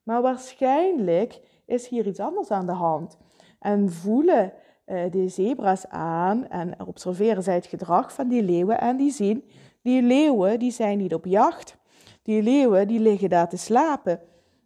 Maar 0.03 0.21
waarschijnlijk 0.21 1.39
is 1.65 1.87
hier 1.87 2.07
iets 2.07 2.19
anders 2.19 2.51
aan 2.51 2.65
de 2.65 2.71
hand. 2.71 3.17
En 3.59 3.91
voelen 3.91 4.53
uh, 4.85 5.11
de 5.11 5.27
zebra's 5.27 5.87
aan 5.87 6.47
en 6.47 6.87
observeren 6.87 7.43
zij 7.43 7.55
het 7.55 7.65
gedrag 7.65 8.13
van 8.13 8.27
die 8.27 8.43
leeuwen. 8.43 8.79
En 8.79 8.97
die 8.97 9.11
zien, 9.11 9.43
die 9.81 10.01
leeuwen 10.01 10.59
die 10.59 10.71
zijn 10.71 10.97
niet 10.97 11.13
op 11.13 11.25
jacht. 11.25 11.77
Die 12.21 12.43
leeuwen 12.43 12.87
die 12.87 12.99
liggen 12.99 13.29
daar 13.29 13.49
te 13.49 13.57
slapen 13.57 14.19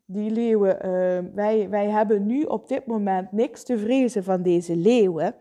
die 0.05 0.31
leeuwen, 0.31 0.75
uh, 0.75 1.33
wij, 1.33 1.69
wij 1.69 1.89
hebben 1.89 2.25
nu 2.25 2.43
op 2.43 2.67
dit 2.67 2.85
moment 2.85 3.31
niks 3.31 3.63
te 3.63 3.77
vrezen 3.77 4.23
van 4.23 4.41
deze 4.41 4.75
leeuwen. 4.75 5.35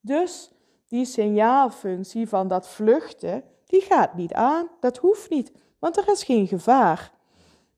Dus 0.00 0.52
die 0.88 1.04
signaalfunctie 1.04 2.28
van 2.28 2.48
dat 2.48 2.68
vluchten, 2.68 3.42
die 3.66 3.80
gaat 3.80 4.14
niet 4.14 4.32
aan. 4.32 4.68
Dat 4.80 4.96
hoeft 4.96 5.30
niet, 5.30 5.52
want 5.78 5.96
er 5.96 6.10
is 6.10 6.22
geen 6.22 6.46
gevaar. 6.46 7.12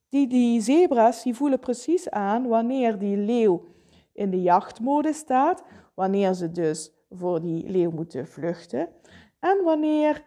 Die, 0.09 0.27
die 0.27 0.61
zebra's 0.61 1.23
die 1.23 1.35
voelen 1.35 1.59
precies 1.59 2.11
aan 2.11 2.47
wanneer 2.47 2.99
die 2.99 3.17
leeuw 3.17 3.65
in 4.13 4.31
de 4.31 4.43
jachtmode 4.43 5.13
staat, 5.13 5.63
wanneer 5.95 6.35
ze 6.35 6.51
dus 6.51 6.93
voor 7.11 7.41
die 7.41 7.71
leeuw 7.71 7.91
moeten 7.91 8.27
vluchten 8.27 8.89
en 9.39 9.65
wanneer 9.65 10.23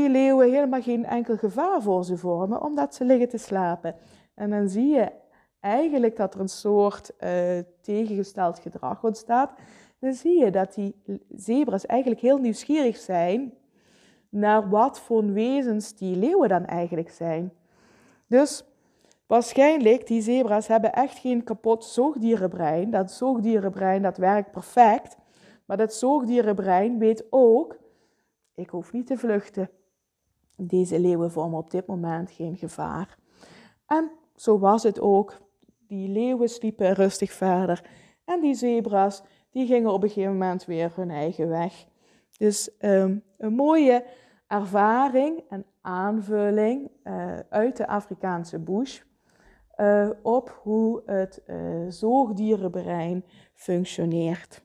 die 0.00 0.10
leeuwen 0.10 0.50
helemaal 0.52 0.82
geen 0.82 1.04
enkel 1.04 1.36
gevaar 1.36 1.82
voor 1.82 2.04
ze 2.04 2.16
vormen, 2.16 2.62
omdat 2.62 2.94
ze 2.94 3.04
liggen 3.04 3.28
te 3.28 3.38
slapen. 3.38 3.94
En 4.34 4.50
dan 4.50 4.68
zie 4.68 4.88
je 4.88 5.10
eigenlijk 5.60 6.16
dat 6.16 6.34
er 6.34 6.40
een 6.40 6.48
soort 6.48 7.12
uh, 7.20 7.30
tegengesteld 7.80 8.58
gedrag 8.58 9.04
ontstaat, 9.04 9.52
dan 9.98 10.12
zie 10.12 10.38
je 10.44 10.50
dat 10.50 10.74
die 10.74 10.94
zebra's 11.36 11.86
eigenlijk 11.86 12.20
heel 12.20 12.38
nieuwsgierig 12.38 12.96
zijn 12.96 13.52
naar 14.28 14.68
wat 14.68 15.00
voor 15.00 15.32
wezens 15.32 15.94
die 15.94 16.16
leeuwen 16.16 16.48
dan 16.48 16.66
eigenlijk 16.66 17.10
zijn. 17.10 17.52
Dus 18.26 18.64
waarschijnlijk, 19.26 20.06
die 20.06 20.22
zebra's 20.22 20.66
hebben 20.66 20.92
echt 20.92 21.18
geen 21.18 21.44
kapot 21.44 21.84
zoogdierenbrein. 21.84 22.90
Dat 22.90 23.10
zoogdierenbrein 23.10 24.02
dat 24.02 24.16
werkt 24.16 24.50
perfect, 24.50 25.16
maar 25.64 25.76
dat 25.76 25.94
zoogdierenbrein 25.94 26.98
weet 26.98 27.24
ook, 27.30 27.76
ik 28.54 28.70
hoef 28.70 28.92
niet 28.92 29.06
te 29.06 29.18
vluchten. 29.18 29.70
Deze 30.56 31.00
leeuwen 31.00 31.30
vormen 31.30 31.58
op 31.58 31.70
dit 31.70 31.86
moment 31.86 32.30
geen 32.30 32.56
gevaar. 32.56 33.18
En 33.86 34.10
zo 34.34 34.58
was 34.58 34.82
het 34.82 35.00
ook 35.00 35.40
die 35.86 36.08
leeuwen 36.08 36.48
sliepen 36.48 36.92
rustig 36.92 37.32
verder. 37.32 37.90
En 38.24 38.40
die 38.40 38.54
zebra's, 38.54 39.22
die 39.50 39.66
gingen 39.66 39.92
op 39.92 40.02
een 40.02 40.08
gegeven 40.08 40.32
moment 40.32 40.64
weer 40.64 40.92
hun 40.94 41.10
eigen 41.10 41.48
weg. 41.48 41.86
Dus 42.38 42.70
um, 42.80 43.22
een 43.38 43.54
mooie 43.54 44.04
ervaring 44.46 45.42
en 45.48 45.64
aanvulling 45.80 46.90
uh, 47.04 47.38
uit 47.48 47.76
de 47.76 47.86
Afrikaanse 47.86 48.58
bush 48.58 49.00
uh, 49.76 50.10
op 50.22 50.60
hoe 50.62 51.02
het 51.06 51.42
uh, 51.46 51.56
zoogdierenbrein 51.88 53.24
functioneert. 53.54 54.64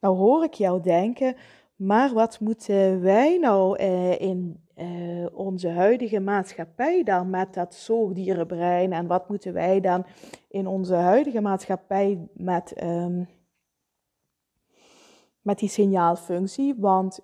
Nou 0.00 0.16
hoor 0.16 0.44
ik 0.44 0.54
jou 0.54 0.82
denken, 0.82 1.36
maar 1.78 2.12
wat 2.12 2.40
moeten 2.40 3.00
wij 3.00 3.38
nou 3.38 3.76
in 4.16 4.62
uh, 4.76 5.26
onze 5.32 5.68
huidige 5.68 6.20
maatschappij 6.20 7.02
dan 7.02 7.30
met 7.30 7.54
dat 7.54 7.74
zoogdierenbrein 7.74 8.92
en 8.92 9.06
wat 9.06 9.28
moeten 9.28 9.52
wij 9.52 9.80
dan 9.80 10.06
in 10.48 10.66
onze 10.66 10.94
huidige 10.94 11.40
maatschappij 11.40 12.28
met, 12.34 12.82
um, 12.82 13.28
met 15.40 15.58
die 15.58 15.68
signaalfunctie? 15.68 16.74
Want 16.76 17.20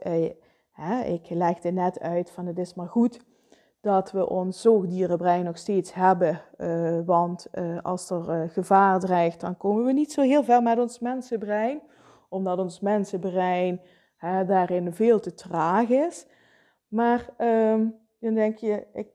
hè, 0.70 1.00
ik 1.00 1.30
legde 1.30 1.70
net 1.70 2.00
uit 2.00 2.30
van 2.30 2.46
het 2.46 2.58
is 2.58 2.74
maar 2.74 2.88
goed 2.88 3.20
dat 3.80 4.12
we 4.12 4.28
ons 4.28 4.60
zoogdierenbrein 4.60 5.44
nog 5.44 5.58
steeds 5.58 5.94
hebben. 5.94 6.40
Uh, 6.58 7.00
want 7.04 7.46
als 7.82 8.10
er 8.10 8.50
gevaar 8.50 9.00
dreigt, 9.00 9.40
dan 9.40 9.56
komen 9.56 9.84
we 9.84 9.92
niet 9.92 10.12
zo 10.12 10.20
heel 10.22 10.44
ver 10.44 10.62
met 10.62 10.78
ons 10.78 10.98
mensenbrein. 10.98 11.80
Omdat 12.28 12.58
ons 12.58 12.80
mensenbrein 12.80 13.80
daarin 14.46 14.92
veel 14.92 15.20
te 15.20 15.34
traag 15.34 15.88
is. 15.88 16.26
Maar 16.88 17.28
um, 17.38 17.94
dan 18.20 18.34
denk 18.34 18.58
je, 18.58 18.86
ik, 18.92 19.08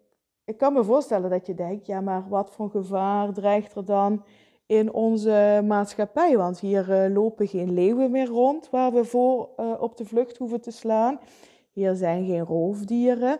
ik 0.46 0.58
kan 0.58 0.74
me 0.74 0.84
voorstellen 0.84 1.30
dat 1.30 1.46
je 1.46 1.54
denkt, 1.54 1.86
ja, 1.86 2.02
maar 2.02 2.30
wat 2.30 2.52
voor 2.52 2.70
gevaar 2.70 3.34
dreigt 3.34 3.76
er 3.76 3.86
dan 3.86 4.24
in 4.66 4.94
onze 4.94 5.64
maatschappij? 5.68 6.38
Want 6.38 6.60
hier 6.60 7.06
uh, 7.06 7.16
lopen 7.16 7.48
geen 7.48 7.74
leeuwen 7.74 8.12
meer 8.12 8.28
rond 8.28 8.70
waar 8.70 8.92
we 8.92 9.04
voor 9.04 9.50
uh, 9.60 9.74
op 9.80 9.98
de 9.98 10.06
vlucht 10.06 10.38
hoeven 10.38 10.62
te 10.62 10.72
slaan. 10.72 11.20
Hier 11.72 11.96
zijn 11.96 12.26
geen 12.26 12.46
roofdieren. 12.46 13.40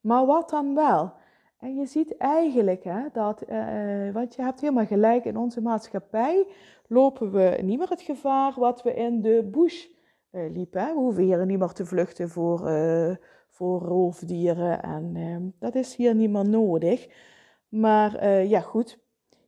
Maar 0.00 0.26
wat 0.26 0.50
dan 0.50 0.74
wel? 0.74 1.12
En 1.58 1.74
je 1.74 1.86
ziet 1.86 2.16
eigenlijk 2.16 2.84
hè, 2.84 3.00
dat, 3.12 3.42
uh, 3.48 4.12
want 4.12 4.34
je 4.34 4.42
hebt 4.42 4.60
helemaal 4.60 4.86
gelijk, 4.86 5.24
in 5.24 5.36
onze 5.36 5.60
maatschappij 5.60 6.46
lopen 6.86 7.30
we 7.30 7.58
niet 7.62 7.78
meer 7.78 7.88
het 7.88 8.02
gevaar 8.02 8.52
wat 8.56 8.82
we 8.82 8.94
in 8.94 9.22
de 9.22 9.48
bush 9.52 9.86
liepen. 10.52 10.80
Hè? 10.80 10.94
We 10.94 11.00
hoeven 11.00 11.22
hier 11.22 11.46
niet 11.46 11.58
meer 11.58 11.72
te 11.72 11.86
vluchten 11.86 12.28
voor 12.28 12.68
voor 13.48 13.80
roofdieren. 13.80 14.82
En 14.82 15.14
uh, 15.16 15.36
dat 15.58 15.74
is 15.74 15.96
hier 15.96 16.14
niet 16.14 16.30
meer 16.30 16.48
nodig. 16.48 17.08
Maar 17.68 18.24
uh, 18.24 18.50
ja, 18.50 18.60
goed. 18.60 18.98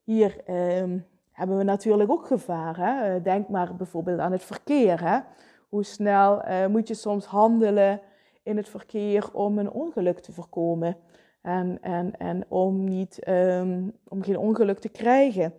Hier 0.05 0.40
uh, 0.47 1.00
hebben 1.33 1.59
we 1.59 1.64
natuurlijk 1.64 2.11
ook? 2.11 2.31
Eh, 2.31 3.14
denk 3.23 3.49
maar 3.49 3.76
bijvoorbeeld 3.76 4.19
aan 4.19 4.33
het 4.33 4.43
verkeer. 4.43 5.09
Hè? 5.09 5.19
Hoe 5.69 5.85
snel 5.85 6.43
eh, 6.43 6.66
moet 6.66 6.88
je 6.88 6.95
soms 6.95 7.25
handelen 7.25 8.00
in 8.43 8.57
het 8.57 8.69
verkeer 8.69 9.28
om 9.33 9.59
een 9.59 9.71
ongeluk 9.71 10.19
te 10.19 10.33
voorkomen? 10.33 10.97
En, 11.43 11.78
en, 11.83 12.16
en 12.19 12.45
om, 12.49 12.85
niet, 12.85 13.28
um, 13.28 13.93
om 14.09 14.23
geen 14.23 14.38
ongeluk 14.38 14.78
te 14.78 14.88
krijgen. 14.88 15.55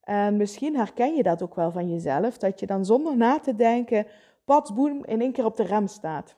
En 0.00 0.36
misschien 0.36 0.76
herken 0.76 1.14
je 1.14 1.22
dat 1.22 1.42
ook 1.42 1.54
wel 1.54 1.70
van 1.70 1.90
jezelf, 1.90 2.38
dat 2.38 2.60
je 2.60 2.66
dan 2.66 2.84
zonder 2.84 3.16
na 3.16 3.38
te 3.38 3.54
denken, 3.54 4.06
patsboem, 4.44 5.04
in 5.04 5.20
één 5.20 5.32
keer 5.32 5.44
op 5.44 5.56
de 5.56 5.62
rem 5.62 5.86
staat. 5.86 6.36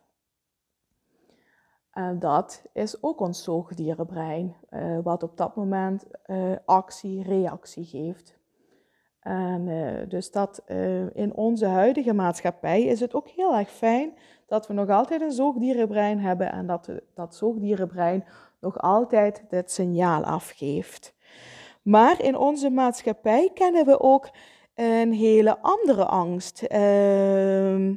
En 1.91 2.19
dat 2.19 2.63
is 2.73 3.03
ook 3.03 3.21
ons 3.21 3.43
zoogdierenbrein, 3.43 4.57
uh, 4.71 4.99
wat 5.03 5.23
op 5.23 5.37
dat 5.37 5.57
moment 5.57 6.07
uh, 6.27 6.53
actie, 6.65 7.23
reactie 7.23 7.85
geeft. 7.85 8.39
En 9.21 9.67
uh, 9.67 10.09
dus 10.09 10.31
dat 10.31 10.63
in 11.13 11.35
onze 11.35 11.67
huidige 11.67 12.13
maatschappij 12.13 12.83
is 12.83 13.01
het 13.01 13.15
ook 13.15 13.29
heel 13.29 13.57
erg 13.57 13.71
fijn 13.71 14.15
dat 14.47 14.67
we 14.67 14.75
nog 14.75 14.89
altijd 14.89 15.21
een 15.21 15.33
zoogdierenbrein 15.33 16.21
hebben 16.21 16.53
en 16.53 16.67
dat 16.67 16.91
dat 17.15 17.35
zoogdierenbrein 17.35 18.25
nog 18.61 18.79
altijd 18.79 19.45
dit 19.49 19.71
signaal 19.71 20.25
afgeeft. 20.25 21.15
Maar 21.83 22.23
in 22.23 22.37
onze 22.37 22.71
maatschappij 22.71 23.51
kennen 23.55 23.85
we 23.85 24.01
ook 24.01 24.31
een 24.77 25.13
hele 25.13 25.59
andere 25.59 26.05
angst. 26.05 26.63
Ehm, 26.63 27.95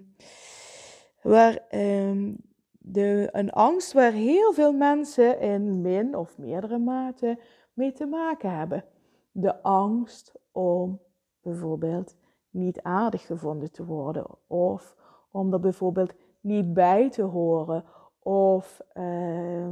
waar 1.21 1.59
ehm, 1.69 2.33
de, 2.71 3.29
een 3.31 3.51
angst 3.51 3.93
waar 3.93 4.11
heel 4.11 4.53
veel 4.53 4.73
mensen 4.73 5.39
in 5.39 5.81
min 5.81 6.15
of 6.15 6.37
meerdere 6.37 6.77
mate 6.77 7.39
mee 7.73 7.91
te 7.91 8.05
maken 8.05 8.57
hebben. 8.57 8.85
De 9.31 9.61
angst 9.61 10.33
om 10.51 10.99
bijvoorbeeld 11.41 12.15
niet 12.49 12.81
aardig 12.81 13.25
gevonden 13.25 13.71
te 13.71 13.85
worden 13.85 14.25
of 14.47 14.95
om 15.31 15.53
er 15.53 15.59
bijvoorbeeld 15.59 16.13
niet 16.41 16.73
bij 16.73 17.09
te 17.09 17.23
horen 17.23 17.83
of 18.19 18.81
uh, 18.93 19.67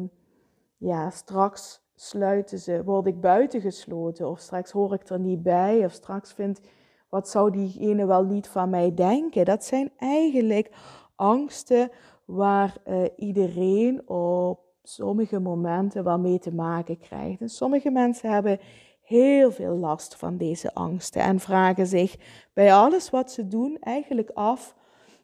ja, 0.77 1.09
straks 1.09 1.85
sluiten 1.95 2.59
ze, 2.59 2.83
word 2.83 3.07
ik 3.07 3.21
buitengesloten 3.21 4.29
of 4.29 4.39
straks 4.39 4.71
hoor 4.71 4.93
ik 4.93 5.09
er 5.09 5.19
niet 5.19 5.43
bij 5.43 5.85
of 5.85 5.91
straks 5.91 6.33
vindt, 6.33 6.61
wat 7.09 7.29
zou 7.29 7.51
diegene 7.51 8.05
wel 8.05 8.23
niet 8.23 8.47
van 8.47 8.69
mij 8.69 8.93
denken? 8.93 9.45
Dat 9.45 9.65
zijn 9.65 9.91
eigenlijk 9.97 10.71
angsten 11.15 11.91
waar 12.25 12.77
uh, 12.87 13.03
iedereen 13.15 14.09
op 14.09 14.59
sommige 14.83 15.39
momenten 15.39 16.03
wel 16.03 16.19
mee 16.19 16.39
te 16.39 16.53
maken 16.53 16.97
krijgt. 16.97 17.41
En 17.41 17.49
sommige 17.49 17.89
mensen 17.89 18.31
hebben 18.31 18.59
heel 19.01 19.51
veel 19.51 19.75
last 19.75 20.15
van 20.15 20.37
deze 20.37 20.73
angsten 20.73 21.21
en 21.21 21.39
vragen 21.39 21.87
zich 21.87 22.15
bij 22.53 22.73
alles 22.73 23.09
wat 23.09 23.31
ze 23.31 23.47
doen 23.47 23.77
eigenlijk 23.79 24.29
af, 24.33 24.75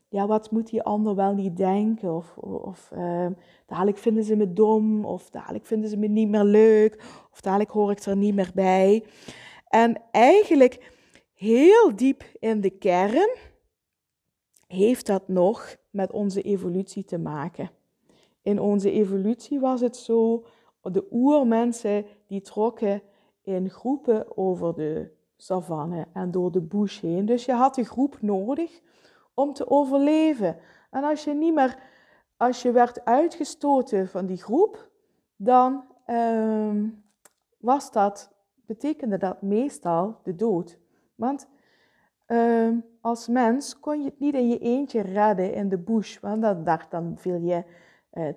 ja, 0.10 0.28
wat 0.28 0.52
moet 0.52 0.70
die 0.70 0.84
ander 0.84 1.16
wel 1.16 1.34
niet 1.34 1.58
denken? 1.58 2.16
Of, 2.16 2.38
of 2.38 2.92
uh, 2.98 3.28
dadelijk 3.66 3.98
vinden 3.98 4.24
ze 4.24 4.36
me 4.36 4.54
dom, 4.54 5.06
of 5.06 5.30
dadelijk 5.30 5.66
vinden 5.66 5.90
ze 5.90 5.98
me 5.98 6.08
niet 6.08 6.30
meer 6.30 6.44
leuk, 6.44 7.04
of 7.32 7.42
dadelijk 7.42 7.70
hoor 7.70 7.92
ik 7.92 8.00
er 8.00 8.18
niet 8.18 8.36
meer 8.36 8.52
bij. 8.54 9.04
En 9.70 10.02
eigenlijk 10.12 10.92
heel 11.34 11.96
diep 11.96 12.24
in 12.40 12.62
de 12.62 12.70
kern 12.70 13.36
heeft 14.68 15.06
dat 15.06 15.28
nog 15.28 15.76
met 15.90 16.12
onze 16.12 16.42
evolutie 16.42 17.04
te 17.04 17.18
maken. 17.18 17.72
In 18.42 18.60
onze 18.60 18.92
evolutie 18.92 19.60
was 19.60 19.82
het 19.82 19.96
zo, 19.96 20.46
de 20.82 21.08
oermensen 21.12 22.06
die 22.28 22.42
trokken 22.42 23.02
in 23.42 23.70
groepen 23.70 24.38
over 24.38 24.74
de 24.74 25.12
savanne 25.38 26.08
en 26.14 26.32
door 26.32 26.52
de 26.52 26.62
bush 26.62 27.00
heen. 27.00 27.26
Dus 27.26 27.46
je 27.46 27.52
had 27.52 27.78
een 27.78 27.86
groep 27.86 28.22
nodig 28.22 28.82
om 29.34 29.54
te 29.54 29.70
overleven. 29.70 30.58
En 30.90 31.04
als 31.04 31.24
je 31.24 31.34
niet 31.34 31.54
meer, 31.54 31.80
als 32.38 32.62
je 32.62 32.72
werd 32.72 33.06
uitgestoten 33.06 34.08
van 34.08 34.26
die 34.26 34.38
groep, 34.38 34.90
dan 35.36 35.84
ehm, 36.06 36.90
was 37.58 37.92
dat, 37.92 38.32
betekende 38.66 39.18
dat 39.18 39.42
meestal 39.42 40.20
de 40.24 40.36
dood. 40.36 40.80
Want 41.16 41.48
ehm, 42.26 42.78
als 43.02 43.28
mens 43.28 43.80
kon 43.80 44.00
je 44.00 44.06
het 44.06 44.20
niet 44.20 44.34
in 44.34 44.50
je 44.50 44.60
eentje 44.60 45.02
redden 45.02 45.54
in 45.54 45.70
de 45.70 45.78
bush, 45.78 46.20
want 46.20 46.42
dan, 46.42 46.64
dacht, 46.64 46.92
dan 46.92 47.14
viel 47.18 47.42
je 47.42 47.64
uh, 48.14 48.28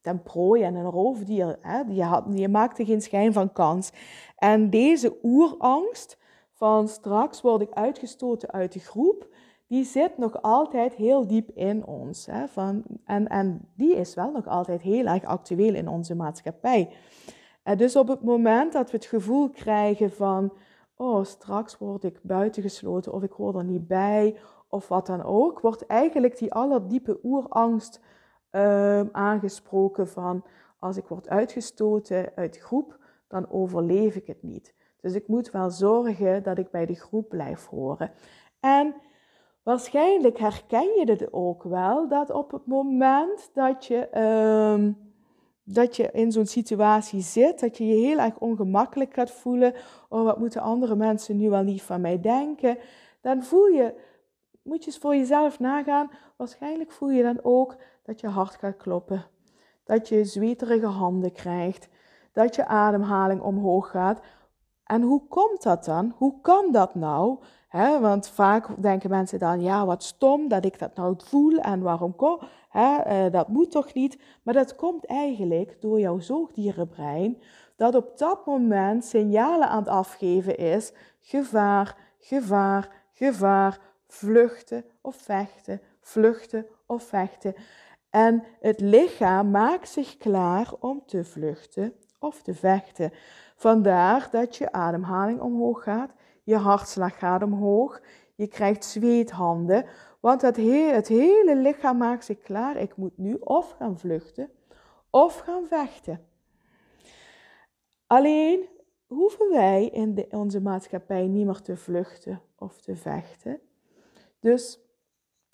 ten 0.00 0.22
prooi 0.22 0.62
en 0.62 0.74
een 0.74 0.90
roofdier. 0.90 1.58
Hè? 1.60 1.80
Je, 1.88 2.02
had, 2.02 2.24
je 2.34 2.48
maakte 2.48 2.84
geen 2.84 3.00
schijn 3.00 3.32
van 3.32 3.52
kans. 3.52 3.92
En 4.36 4.70
deze 4.70 5.16
oerangst 5.22 6.18
van 6.52 6.88
straks 6.88 7.40
word 7.40 7.60
ik 7.60 7.70
uitgestoten 7.70 8.50
uit 8.50 8.72
de 8.72 8.80
groep, 8.80 9.28
die 9.66 9.84
zit 9.84 10.18
nog 10.18 10.42
altijd 10.42 10.94
heel 10.94 11.26
diep 11.26 11.50
in 11.50 11.86
ons. 11.86 12.26
Hè? 12.26 12.48
Van, 12.48 12.82
en, 13.04 13.28
en 13.28 13.68
die 13.76 13.96
is 13.96 14.14
wel 14.14 14.30
nog 14.30 14.46
altijd 14.46 14.82
heel 14.82 15.06
erg 15.06 15.24
actueel 15.24 15.74
in 15.74 15.88
onze 15.88 16.14
maatschappij. 16.14 16.90
En 17.62 17.76
dus 17.76 17.96
op 17.96 18.08
het 18.08 18.22
moment 18.22 18.72
dat 18.72 18.90
we 18.90 18.96
het 18.96 19.06
gevoel 19.06 19.48
krijgen 19.48 20.10
van, 20.10 20.52
oh, 21.00 21.24
straks 21.24 21.78
word 21.78 22.04
ik 22.04 22.18
buitengesloten 22.22 23.12
of 23.12 23.22
ik 23.22 23.32
hoor 23.32 23.56
er 23.56 23.64
niet 23.64 23.86
bij 23.86 24.36
of 24.68 24.88
wat 24.88 25.06
dan 25.06 25.22
ook, 25.22 25.60
wordt 25.60 25.86
eigenlijk 25.86 26.38
die 26.38 26.52
allerdiepe 26.52 27.18
oerangst 27.22 28.00
uh, 28.52 29.00
aangesproken 29.00 30.08
van, 30.08 30.44
als 30.78 30.96
ik 30.96 31.06
word 31.06 31.28
uitgestoten 31.28 32.32
uit 32.34 32.54
de 32.54 32.60
groep, 32.60 32.98
dan 33.28 33.50
overleef 33.50 34.14
ik 34.14 34.26
het 34.26 34.42
niet. 34.42 34.74
Dus 35.00 35.14
ik 35.14 35.28
moet 35.28 35.50
wel 35.50 35.70
zorgen 35.70 36.42
dat 36.42 36.58
ik 36.58 36.70
bij 36.70 36.86
de 36.86 36.94
groep 36.94 37.28
blijf 37.28 37.66
horen. 37.66 38.12
En 38.60 38.94
waarschijnlijk 39.62 40.38
herken 40.38 40.98
je 40.98 41.06
dit 41.06 41.32
ook 41.32 41.62
wel, 41.62 42.08
dat 42.08 42.30
op 42.30 42.50
het 42.50 42.66
moment 42.66 43.50
dat 43.54 43.86
je, 43.86 44.08
uh, 44.14 44.92
dat 45.72 45.96
je 45.96 46.10
in 46.12 46.32
zo'n 46.32 46.46
situatie 46.46 47.20
zit, 47.20 47.60
dat 47.60 47.76
je 47.76 47.86
je 47.86 47.94
heel 47.94 48.18
erg 48.18 48.38
ongemakkelijk 48.38 49.14
gaat 49.14 49.30
voelen, 49.30 49.74
oh 50.08 50.24
wat 50.24 50.38
moeten 50.38 50.60
andere 50.60 50.96
mensen 50.96 51.36
nu 51.36 51.50
wel 51.50 51.62
niet 51.62 51.82
van 51.82 52.00
mij 52.00 52.20
denken, 52.20 52.78
dan 53.20 53.42
voel 53.42 53.66
je, 53.66 53.94
moet 54.62 54.84
je 54.84 54.90
eens 54.90 54.98
voor 54.98 55.16
jezelf 55.16 55.58
nagaan, 55.58 56.10
waarschijnlijk 56.36 56.90
voel 56.90 57.10
je 57.10 57.22
dan 57.22 57.38
ook 57.42 57.76
dat 58.02 58.20
je 58.20 58.26
hart 58.26 58.54
gaat 58.54 58.76
kloppen, 58.76 59.24
dat 59.84 60.08
je 60.08 60.24
zweterige 60.24 60.86
handen 60.86 61.32
krijgt, 61.32 61.88
dat 62.32 62.54
je 62.54 62.66
ademhaling 62.66 63.40
omhoog 63.40 63.90
gaat. 63.90 64.20
En 64.90 65.02
hoe 65.02 65.26
komt 65.28 65.62
dat 65.62 65.84
dan? 65.84 66.14
Hoe 66.16 66.40
kan 66.40 66.72
dat 66.72 66.94
nou? 66.94 67.38
Want 68.00 68.28
vaak 68.28 68.82
denken 68.82 69.10
mensen 69.10 69.38
dan, 69.38 69.60
ja, 69.60 69.86
wat 69.86 70.02
stom 70.02 70.48
dat 70.48 70.64
ik 70.64 70.78
dat 70.78 70.94
nou 70.94 71.14
voel 71.24 71.58
en 71.58 71.80
waarom 71.80 72.16
kom, 72.16 72.40
he, 72.68 73.24
uh, 73.26 73.32
dat 73.32 73.48
moet 73.48 73.70
toch 73.70 73.94
niet. 73.94 74.18
Maar 74.42 74.54
dat 74.54 74.74
komt 74.74 75.06
eigenlijk 75.06 75.76
door 75.80 76.00
jouw 76.00 76.18
zoogdierenbrein, 76.18 77.42
dat 77.76 77.94
op 77.94 78.18
dat 78.18 78.46
moment 78.46 79.04
signalen 79.04 79.68
aan 79.68 79.78
het 79.78 79.88
afgeven 79.88 80.56
is, 80.56 80.92
gevaar, 81.20 81.96
gevaar, 82.18 82.88
gevaar, 83.12 83.78
vluchten 84.06 84.84
of 85.00 85.16
vechten, 85.16 85.80
vluchten 86.00 86.66
of 86.86 87.02
vechten. 87.02 87.54
En 88.10 88.44
het 88.60 88.80
lichaam 88.80 89.50
maakt 89.50 89.88
zich 89.88 90.16
klaar 90.16 90.72
om 90.80 91.02
te 91.06 91.24
vluchten 91.24 91.94
of 92.18 92.42
te 92.42 92.54
vechten. 92.54 93.12
Vandaar 93.60 94.28
dat 94.30 94.56
je 94.56 94.72
ademhaling 94.72 95.40
omhoog 95.40 95.82
gaat, 95.82 96.12
je 96.42 96.56
hartslag 96.56 97.18
gaat 97.18 97.42
omhoog, 97.42 98.00
je 98.34 98.46
krijgt 98.46 98.84
zweethanden, 98.84 99.84
want 100.20 100.42
het, 100.42 100.56
het 100.92 101.08
hele 101.08 101.56
lichaam 101.56 101.96
maakt 101.96 102.24
zich 102.24 102.40
klaar. 102.40 102.76
Ik 102.76 102.96
moet 102.96 103.18
nu 103.18 103.34
of 103.34 103.70
gaan 103.78 103.98
vluchten 103.98 104.50
of 105.10 105.38
gaan 105.38 105.66
vechten. 105.66 106.26
Alleen 108.06 108.68
hoeven 109.06 109.50
wij 109.50 109.86
in 109.86 110.26
onze 110.30 110.60
maatschappij 110.60 111.26
niet 111.26 111.46
meer 111.46 111.60
te 111.60 111.76
vluchten 111.76 112.40
of 112.58 112.80
te 112.80 112.96
vechten. 112.96 113.60
Dus, 114.38 114.80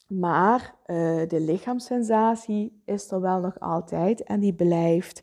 maar 0.08 0.74
uh, 0.86 1.28
de 1.28 1.40
lichaamssensatie 1.40 2.82
is 2.84 3.10
er 3.10 3.20
wel 3.20 3.40
nog 3.40 3.60
altijd 3.60 4.22
en 4.22 4.40
die 4.40 4.54
blijft. 4.54 5.22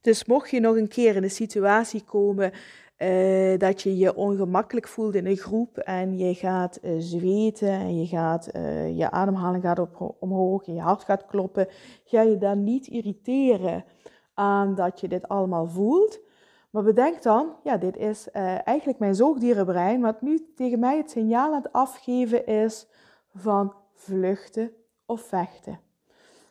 Dus 0.00 0.24
mocht 0.24 0.50
je 0.50 0.60
nog 0.60 0.76
een 0.76 0.88
keer 0.88 1.16
in 1.16 1.22
de 1.22 1.28
situatie 1.28 2.04
komen 2.04 2.52
uh, 2.98 3.58
dat 3.58 3.82
je 3.82 3.96
je 3.96 4.14
ongemakkelijk 4.14 4.88
voelt 4.88 5.14
in 5.14 5.26
een 5.26 5.36
groep 5.36 5.78
en 5.78 6.18
je 6.18 6.34
gaat 6.34 6.78
uh, 6.82 6.94
zweten 6.98 7.68
en 7.68 8.00
je, 8.00 8.06
gaat, 8.06 8.50
uh, 8.56 8.98
je 8.98 9.10
ademhaling 9.10 9.62
gaat 9.62 9.78
op, 9.78 10.16
omhoog 10.18 10.66
en 10.66 10.74
je 10.74 10.80
hart 10.80 11.04
gaat 11.04 11.26
kloppen, 11.26 11.68
ga 12.04 12.22
je 12.22 12.38
dan 12.38 12.64
niet 12.64 12.86
irriteren 12.86 13.84
aan 14.34 14.74
dat 14.74 15.00
je 15.00 15.08
dit 15.08 15.28
allemaal 15.28 15.66
voelt. 15.66 16.20
Maar 16.70 16.82
bedenk 16.82 17.22
dan, 17.22 17.56
ja, 17.64 17.76
dit 17.76 17.96
is 17.96 18.30
eigenlijk 18.64 18.98
mijn 18.98 19.14
zoogdierenbrein, 19.14 20.00
wat 20.00 20.22
nu 20.22 20.52
tegen 20.56 20.78
mij 20.78 20.96
het 20.96 21.10
signaal 21.10 21.54
aan 21.54 21.62
het 21.62 21.72
afgeven 21.72 22.46
is 22.46 22.86
van 23.34 23.74
vluchten 23.94 24.72
of 25.06 25.20
vechten. 25.20 25.89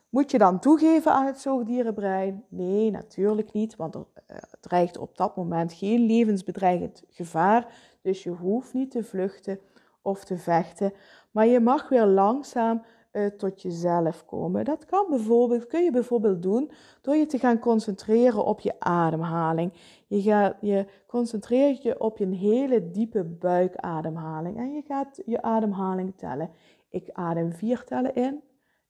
Moet 0.10 0.32
je 0.32 0.38
dan 0.38 0.60
toegeven 0.60 1.12
aan 1.12 1.26
het 1.26 1.40
zoogdierenbrein? 1.40 2.44
Nee, 2.48 2.92
natuurlijk 2.92 3.52
niet, 3.52 3.76
want 3.76 3.96
er 3.96 4.06
uh, 4.32 4.38
dreigt 4.60 4.98
op 4.98 5.18
dat 5.18 5.36
moment 5.36 5.74
geen 5.74 6.06
levensbedreigend 6.06 7.04
gevaar. 7.10 7.74
Dus 8.02 8.24
je 8.24 8.30
hoeft 8.30 8.74
niet 8.74 8.92
te 8.92 9.04
vluchten 9.04 9.60
of 10.02 10.24
te 10.24 10.38
vechten, 10.38 10.94
maar 11.32 11.48
je 11.48 11.60
mag 11.60 11.90
weer 11.90 12.06
langzaam 12.06 12.82
uh, 13.12 13.26
tot 13.26 13.62
jezelf 13.62 14.26
komen. 14.26 14.66
Dat 14.66 14.86
kan 14.86 15.06
bijvoorbeeld, 15.10 15.68
kun 15.68 15.84
je 15.84 15.92
bijvoorbeeld 15.92 16.42
doen 16.42 16.72
door 17.02 17.16
je 17.16 17.26
te 17.26 17.40
gaan 17.40 17.60
concentreren 17.60 18.46
op 18.46 18.60
je 18.60 18.80
ademhaling. 18.80 19.74
Je, 20.08 20.22
gaat, 20.22 20.56
je 20.62 20.86
concentreert 21.08 21.82
je 21.82 22.00
op 22.00 22.18
je 22.18 22.28
hele 22.28 22.92
diepe 22.92 23.24
buikademhaling 23.24 24.58
en 24.58 24.74
je 24.74 24.82
gaat 24.82 25.22
je 25.26 25.42
ademhaling 25.42 26.14
tellen. 26.16 26.50
Ik 26.90 27.10
adem 27.12 27.52
vier 27.52 27.84
tellen 27.84 28.16
in. 28.16 28.42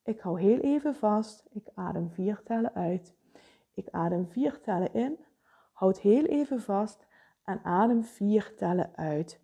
Ik 0.10 0.20
hou 0.20 0.42
heel 0.42 0.60
even 0.60 0.96
vast. 0.96 1.44
Ik 1.52 1.68
adem 1.76 2.10
vier 2.10 2.42
tellen 2.44 2.74
uit. 2.74 3.14
Ik 3.74 3.88
adem 3.92 4.28
vier 4.30 4.60
tellen 4.62 4.94
in. 4.94 5.18
Houd 5.74 6.00
heel 6.00 6.26
even 6.26 6.62
vast 6.62 7.06
en 7.44 7.60
adem 7.64 8.04
vier 8.04 8.54
tellen 8.58 8.90
uit. 8.96 9.40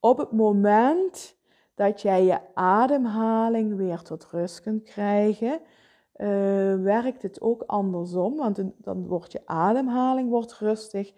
Op 0.00 0.18
het 0.18 0.32
moment 0.32 1.36
dat 1.74 2.02
jij 2.02 2.24
je 2.24 2.40
ademhaling 2.54 3.76
weer 3.76 4.02
tot 4.02 4.26
rust 4.30 4.60
kunt 4.60 4.82
krijgen, 4.82 5.60
uh, 6.16 6.28
werkt 6.82 7.22
het 7.22 7.40
ook 7.40 7.62
andersom. 7.66 8.36
Want 8.36 8.62
dan 8.76 9.06
wordt 9.06 9.32
je 9.32 9.42
ademhaling 9.44 10.28
wordt 10.28 10.54
rustig. 10.54 11.12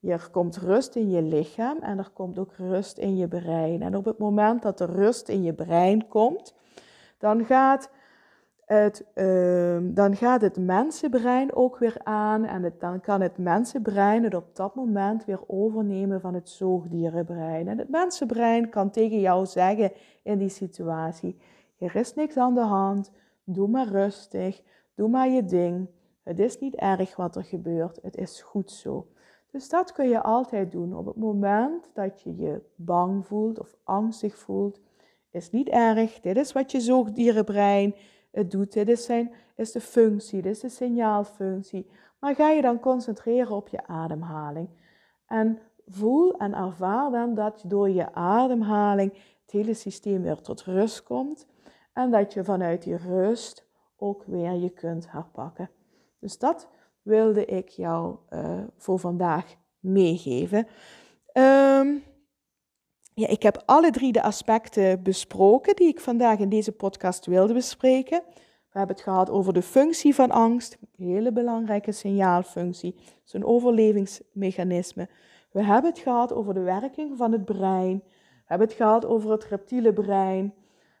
Er 0.00 0.28
komt 0.30 0.56
rust 0.56 0.96
in 0.96 1.10
je 1.10 1.22
lichaam 1.22 1.78
en 1.78 1.98
er 1.98 2.10
komt 2.12 2.38
ook 2.38 2.52
rust 2.56 2.98
in 2.98 3.16
je 3.16 3.28
brein. 3.28 3.82
En 3.82 3.96
op 3.96 4.04
het 4.04 4.18
moment 4.18 4.62
dat 4.62 4.80
er 4.80 4.90
rust 4.90 5.28
in 5.28 5.42
je 5.42 5.52
brein 5.52 6.08
komt, 6.08 6.54
dan 7.18 7.44
gaat 7.44 7.90
het, 8.66 9.04
uh, 9.14 9.78
dan 9.82 10.16
gaat 10.16 10.40
het 10.40 10.56
mensenbrein 10.56 11.54
ook 11.54 11.78
weer 11.78 11.96
aan 12.02 12.44
en 12.44 12.74
dan 12.78 13.00
kan 13.00 13.20
het 13.20 13.38
mensenbrein 13.38 14.24
het 14.24 14.34
op 14.34 14.56
dat 14.56 14.74
moment 14.74 15.24
weer 15.24 15.40
overnemen 15.46 16.20
van 16.20 16.34
het 16.34 16.48
zoogdierenbrein. 16.48 17.68
En 17.68 17.78
het 17.78 17.88
mensenbrein 17.88 18.68
kan 18.68 18.90
tegen 18.90 19.20
jou 19.20 19.46
zeggen 19.46 19.92
in 20.22 20.38
die 20.38 20.48
situatie, 20.48 21.38
er 21.78 21.96
is 21.96 22.14
niks 22.14 22.36
aan 22.36 22.54
de 22.54 22.60
hand, 22.60 23.12
doe 23.44 23.68
maar 23.68 23.88
rustig, 23.88 24.62
doe 24.94 25.08
maar 25.08 25.28
je 25.28 25.44
ding. 25.44 25.88
Het 26.22 26.38
is 26.38 26.58
niet 26.58 26.74
erg 26.74 27.16
wat 27.16 27.36
er 27.36 27.44
gebeurt, 27.44 27.98
het 28.02 28.16
is 28.16 28.42
goed 28.42 28.70
zo. 28.70 29.06
Dus 29.50 29.68
dat 29.68 29.92
kun 29.92 30.08
je 30.08 30.22
altijd 30.22 30.72
doen. 30.72 30.96
Op 30.96 31.06
het 31.06 31.16
moment 31.16 31.90
dat 31.94 32.22
je 32.22 32.36
je 32.36 32.62
bang 32.74 33.26
voelt 33.26 33.60
of 33.60 33.76
angstig 33.84 34.38
voelt, 34.38 34.80
is 35.30 35.50
niet 35.50 35.68
erg. 35.68 36.20
Dit 36.20 36.36
is 36.36 36.52
wat 36.52 36.72
je 36.72 36.80
zoogdierenbrein 36.80 37.94
het 38.34 38.50
doet. 38.50 38.72
Dit 38.72 38.88
is, 38.88 39.04
zijn, 39.04 39.32
is 39.56 39.72
de 39.72 39.80
functie, 39.80 40.42
dit 40.42 40.52
is 40.52 40.60
de 40.60 40.68
signaalfunctie. 40.68 41.86
Maar 42.20 42.34
ga 42.34 42.50
je 42.50 42.62
dan 42.62 42.80
concentreren 42.80 43.56
op 43.56 43.68
je 43.68 43.86
ademhaling. 43.86 44.68
En 45.26 45.58
voel 45.86 46.36
en 46.36 46.54
ervaar 46.54 47.10
dan 47.10 47.34
dat 47.34 47.64
door 47.66 47.90
je 47.90 48.14
ademhaling 48.14 49.12
het 49.42 49.50
hele 49.50 49.74
systeem 49.74 50.22
weer 50.22 50.40
tot 50.40 50.62
rust 50.62 51.02
komt. 51.02 51.46
En 51.92 52.10
dat 52.10 52.32
je 52.32 52.44
vanuit 52.44 52.82
die 52.82 52.96
rust 52.96 53.66
ook 53.96 54.24
weer 54.24 54.52
je 54.52 54.70
kunt 54.70 55.10
herpakken. 55.10 55.70
Dus 56.20 56.38
dat 56.38 56.68
wilde 57.02 57.44
ik 57.44 57.68
jou 57.68 58.16
uh, 58.30 58.62
voor 58.76 58.98
vandaag 58.98 59.56
meegeven. 59.78 60.66
Um, 61.32 62.02
ja, 63.14 63.28
ik 63.28 63.42
heb 63.42 63.62
alle 63.64 63.90
drie 63.90 64.12
de 64.12 64.22
aspecten 64.22 65.02
besproken 65.02 65.76
die 65.76 65.88
ik 65.88 66.00
vandaag 66.00 66.38
in 66.38 66.48
deze 66.48 66.72
podcast 66.72 67.26
wilde 67.26 67.52
bespreken. 67.52 68.22
We 68.70 68.78
hebben 68.78 68.96
het 68.96 69.04
gehad 69.04 69.30
over 69.30 69.52
de 69.52 69.62
functie 69.62 70.14
van 70.14 70.30
angst, 70.30 70.78
een 70.80 71.06
hele 71.06 71.32
belangrijke 71.32 71.92
signaalfunctie, 71.92 72.94
zo'n 73.24 73.44
overlevingsmechanisme. 73.44 75.08
We 75.52 75.62
hebben 75.64 75.90
het 75.90 76.00
gehad 76.00 76.32
over 76.32 76.54
de 76.54 76.60
werking 76.60 77.16
van 77.16 77.32
het 77.32 77.44
brein. 77.44 78.02
We 78.06 78.44
hebben 78.44 78.66
het 78.66 78.76
gehad 78.76 79.06
over 79.06 79.30
het 79.30 79.44
reptiele 79.44 79.92
brein, 79.92 80.54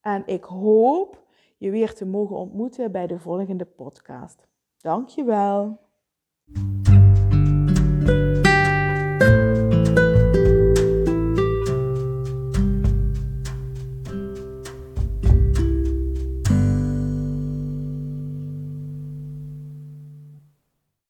En 0.00 0.22
ik 0.26 0.44
hoop 0.44 1.22
je 1.56 1.70
weer 1.70 1.94
te 1.94 2.06
mogen 2.06 2.36
ontmoeten 2.36 2.92
bij 2.92 3.06
de 3.06 3.18
volgende 3.18 3.64
podcast. 3.64 4.48
Dankjewel. 4.76 5.78
wel. 6.44 6.89